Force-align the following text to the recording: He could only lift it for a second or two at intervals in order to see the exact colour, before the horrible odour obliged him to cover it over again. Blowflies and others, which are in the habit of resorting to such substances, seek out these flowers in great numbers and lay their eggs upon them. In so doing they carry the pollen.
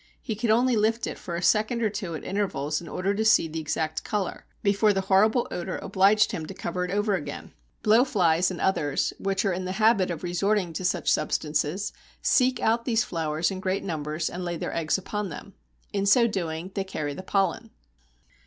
He 0.19 0.33
could 0.35 0.49
only 0.49 0.75
lift 0.75 1.05
it 1.05 1.19
for 1.19 1.35
a 1.35 1.43
second 1.43 1.83
or 1.83 1.89
two 1.91 2.15
at 2.15 2.23
intervals 2.23 2.81
in 2.81 2.87
order 2.87 3.13
to 3.13 3.23
see 3.23 3.47
the 3.47 3.59
exact 3.59 4.03
colour, 4.03 4.47
before 4.63 4.93
the 4.93 5.01
horrible 5.01 5.47
odour 5.51 5.77
obliged 5.77 6.31
him 6.31 6.47
to 6.47 6.55
cover 6.55 6.83
it 6.83 6.89
over 6.89 7.13
again. 7.13 7.53
Blowflies 7.83 8.49
and 8.49 8.59
others, 8.59 9.13
which 9.19 9.45
are 9.45 9.53
in 9.53 9.65
the 9.65 9.73
habit 9.73 10.09
of 10.09 10.23
resorting 10.23 10.73
to 10.73 10.83
such 10.83 11.11
substances, 11.11 11.93
seek 12.19 12.59
out 12.59 12.85
these 12.85 13.03
flowers 13.03 13.51
in 13.51 13.59
great 13.59 13.83
numbers 13.83 14.27
and 14.27 14.43
lay 14.43 14.57
their 14.57 14.75
eggs 14.75 14.97
upon 14.97 15.29
them. 15.29 15.53
In 15.93 16.07
so 16.07 16.25
doing 16.25 16.71
they 16.73 16.83
carry 16.83 17.13
the 17.13 17.21
pollen. 17.21 17.69